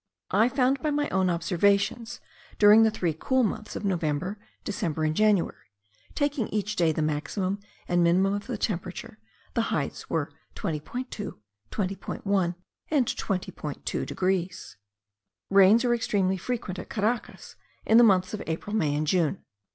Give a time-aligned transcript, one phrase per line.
[0.31, 2.19] I found by my own observations,
[2.57, 5.67] during the three very cool months of November, December, and January,
[6.15, 9.19] taking each day the maximum and minimum of the temperature,
[9.53, 11.37] the heights were 20.2;
[11.69, 12.55] 20.1;
[13.03, 14.75] 20.2 degrees.
[15.51, 17.55] Rains are extremely frequent at Caracas
[17.85, 19.43] in the months of April, May, and June.